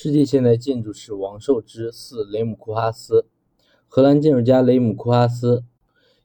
[0.00, 3.26] 世界现代建筑史王受之四雷姆库哈斯，
[3.88, 5.64] 荷兰建筑家雷姆库哈斯，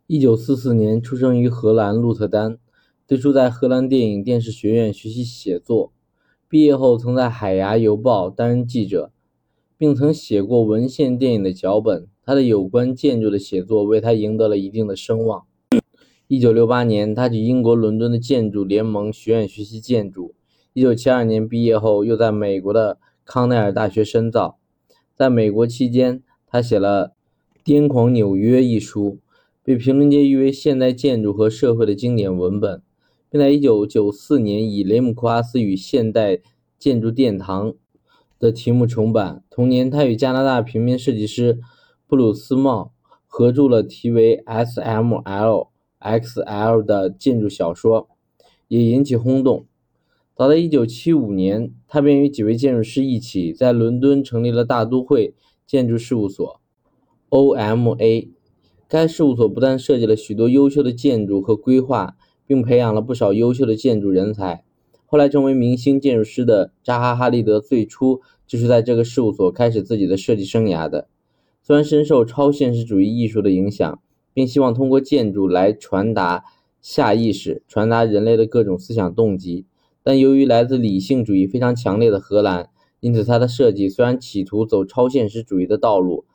[0.06, 2.60] 一九四四年出生于荷兰鹿特丹，
[3.08, 5.92] 最初在荷兰电影电视学院学习写作，
[6.48, 9.12] 毕业后曾在《海牙邮报》担任记者，
[9.76, 12.08] 并曾写过文献电影的脚本。
[12.22, 15.46] 他的有关建筑的写作为他赢得了一定的声望。
[16.28, 20.36] 一九六八年，他去英国伦敦的建筑联盟学院学习建筑。
[20.74, 23.00] 一九七二年毕业后，又在美国的。
[23.26, 24.58] 康奈尔大学深造，
[25.16, 27.10] 在美国期间，他写了
[27.64, 29.20] 《癫狂纽约》一书，
[29.64, 32.82] 被评论界誉为现代建筑和社会的经典文本，
[33.30, 36.40] 并在1994年以雷姆库阿斯与现代
[36.78, 37.74] 建筑殿堂
[38.38, 39.44] 的题目重版。
[39.50, 41.60] 同年，他与加拿大平面设计师
[42.06, 42.92] 布鲁斯茂
[43.26, 45.72] 合著了题为《S.M.L.X.L》
[46.86, 48.10] 的建筑小说，
[48.68, 49.66] 也引起轰动。
[50.36, 55.36] 早在1975年，他便与几位建筑师一起在伦敦成立了大都会
[55.68, 56.60] 建筑事务所
[57.30, 58.30] （OMA）。
[58.88, 62.16] 该事务所不但设计了许多优秀的建筑和规划，
[62.48, 64.64] 并培养了不少优秀的建筑人才。
[65.06, 71.08] 后来成为明星建筑师的扎哈·哈利德，最初就是在这个事务所开始自己的设计生涯的。
[71.62, 74.02] 虽然深受超现实主义艺术的影响，
[74.34, 76.44] 并希望通过建筑来传达
[76.82, 79.68] 下意识、传达人类的各种思想动机。
[80.04, 86.26] 但由于来自理性主义非常强烈的荷兰，因此它的设计虽然企图走超现实主义的道路，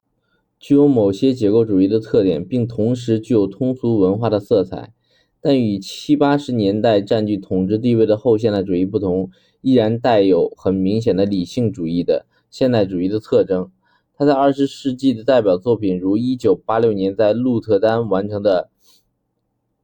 [0.58, 4.92] 具有某些结构主义的特点，并同时具有通俗文化的色彩，
[5.40, 9.30] 但与七八十年代占据统治地位的后现代主义不同，
[9.60, 13.70] 依然带有很明显的理性主义的现代主义的特征。
[14.16, 18.70] 他在二十世纪的代表作品如1986年在鹿特丹完成的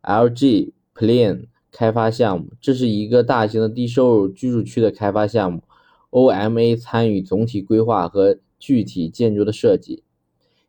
[0.03, 1.47] LG Plan。
[1.77, 5.65] 开发项目，这是一个大型的低收入居住区的开发项目。
[6.11, 10.05] OMA 参与总体规划和具体建筑的设计。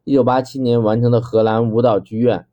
[0.06, 2.48] 1987年完成的荷兰舞蹈剧院。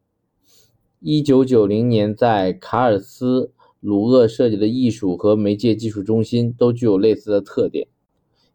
[1.01, 7.89] 1990年在卡尔斯鲁厄设计的艺术和媒介技术中心都具有类似的特点。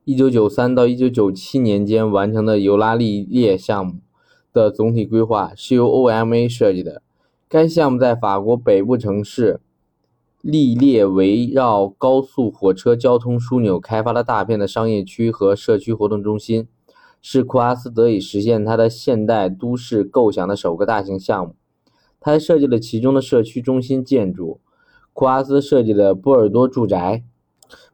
[0.05, 3.95] 1993到1997年间完成的尤拉利列项目
[4.53, 7.01] 的总体规划是由 OMA 设计的。
[7.49, 9.59] 该项目在法国北部城市。
[10.49, 16.69] 历列围绕高速火车交通枢纽开发了大片的商业区和社区活动中心，
[17.21, 21.53] 是库阿斯得以实现他的现代都市构想的首个大型项目。
[22.21, 24.61] 他还设计了其中的社区中心建筑。
[25.11, 27.25] 库阿斯设计的波尔多住宅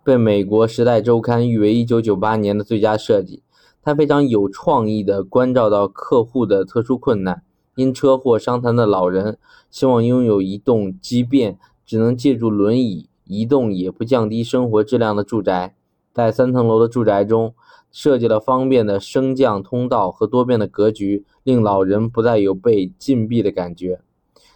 [0.03, 3.41] 被美国《时代周刊》誉为1998年的最佳设计。
[3.81, 7.41] 他非常有创意地关照到客户的特殊困难：
[7.75, 9.39] 因车祸伤残的老人
[9.71, 11.57] 希望拥有一栋机便。
[11.85, 15.75] 只能借助轮椅移动也不降低生活质量的住宅，
[16.13, 17.53] 在三层楼的住宅中
[17.91, 24.01] 设计了方便的升降通道和多变的格局，令老人不再有被禁闭的感觉。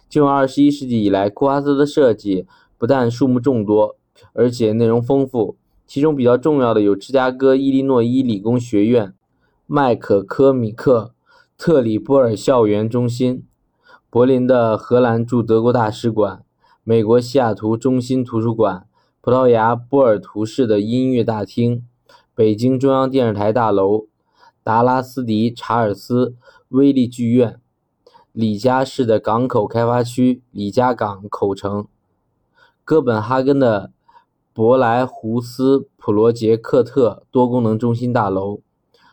[0.08, 2.46] 进入二十一世纪以来，库哈斯的设计
[2.76, 3.96] 不但数目众多，
[4.32, 5.56] 而且内容丰富。
[5.86, 9.14] 其中比较重要的有芝加哥伊利诺伊理工学院、
[9.66, 11.12] 麦可科米克
[11.56, 13.44] 特里波尔校园中心、
[14.10, 16.42] 柏林的荷兰驻德国大使馆。
[16.88, 18.86] 美国西雅图中心图书馆、
[19.20, 21.86] 葡萄牙波尔图市的音乐大厅、
[22.34, 24.06] 北京中央电视台大楼、
[24.62, 26.34] 达拉斯迪查尔斯
[26.68, 27.60] 威利剧院、
[28.32, 31.86] 李家市的港口开发区李家港口城、
[32.86, 33.92] 哥本哈根的
[34.54, 38.62] 博莱胡斯普罗杰克特多功能中心大楼、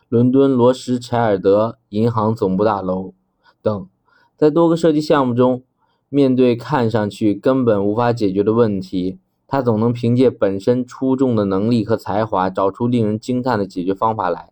[0.08, 3.12] 伦敦罗什柴尔德银行总部大楼
[3.60, 3.86] 等，
[4.34, 5.62] 在多个设计项目中。
[6.08, 9.18] 面对看上去根本无法解决的问题，
[9.48, 14.50] 他总能凭借本身出众的能力和才华，找出令人惊叹的解决方法来。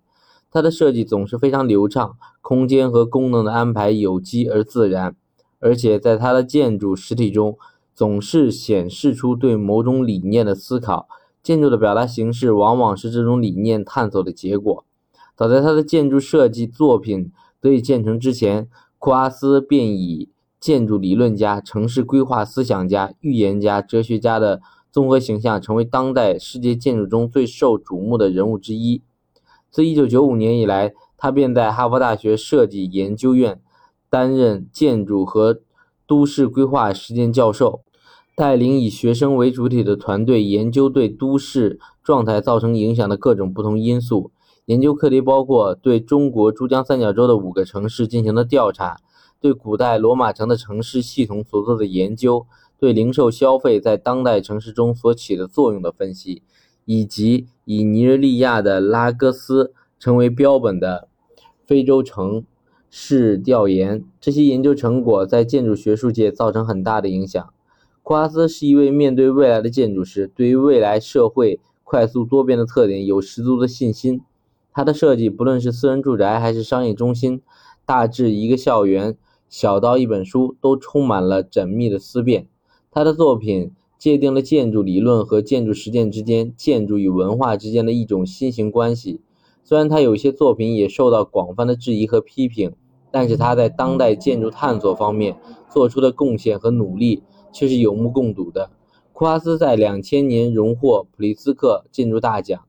[0.51, 5.17] 他的设计总是非常流畅，空间和功能的安排有机而自然，
[5.61, 7.57] 而且在他的建筑实体中
[7.95, 11.09] 总是显示出对某种理念的思考。
[11.43, 14.85] 建筑的表达形式往往是这种理念探索的结果。
[15.37, 17.31] 早在他的建筑设计作品
[17.61, 18.69] 得以建成之前，
[18.99, 20.31] 库阿斯便以。
[20.65, 29.03] 建筑理论家、城市规划思想家、预言家、哲学家的综合形象，成为当代世界建筑中最受瞩目的人物之一。
[29.71, 33.61] 自1995年以来，他便在哈佛大学设计研究院
[34.09, 35.61] 担任建筑和
[36.07, 37.83] 都市规划实践教授，
[38.35, 44.31] 带领以学生为主体的团队研究对都市状态造成影响的各种不同因素。
[44.67, 48.99] 研究课题包括对中国珠江三角洲的五个城市进行的调查。
[49.39, 52.47] 对古代罗马城的城市系统所做的研究，
[52.79, 56.41] 对零售消费在当代城市中所起的作用的分析，
[56.87, 61.09] 以及以尼日利亚的拉各斯成为标本的
[61.67, 62.43] 非洲城
[62.89, 67.53] 市调研，这些研究成果在建筑学术界造成很大的影响。
[68.03, 74.23] 库哈斯是一位面对未来的建筑师，对于未来社会快速多变的特点有十足的信心。
[74.75, 77.41] 他的设计，不论是私人住宅还是商业中心，
[77.87, 79.17] 大至一个校园，
[79.49, 82.49] 小到一本书，都充满了缜密的思辨。
[82.91, 89.21] 他的作品界定了建筑理论和建筑实践之间、建筑与文化之间的一种新型关系。
[89.63, 92.75] 虽然他有些作品也受到广泛的质疑和批评，
[93.13, 95.37] 但是他在当代建筑探索方面
[95.71, 97.23] 做出的贡献和努力
[97.53, 98.71] 却是有目共睹的。
[99.13, 102.61] 库哈斯在两千年荣获普利兹克建筑大奖。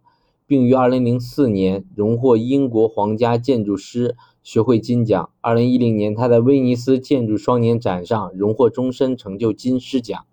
[0.47, 5.30] 并于2004年荣获英国皇家建筑师学会金奖。
[5.42, 10.25] 2010年，他在威尼斯建筑双年展上荣获终身成就金狮奖。